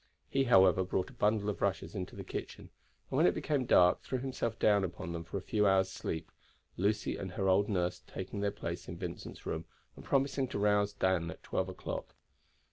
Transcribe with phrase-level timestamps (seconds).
[0.31, 2.71] He, however, brought a bundle of rushes into the kitchen,
[3.11, 6.31] and when it became dark threw himself down upon them for a few hours' sleep,
[6.75, 10.91] Lucy and her old nurse taking their place in Vincent's room, and promising to rouse
[10.93, 12.15] Dan at twelve o'clock.